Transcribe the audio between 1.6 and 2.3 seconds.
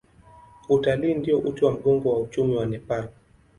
wa mgongo wa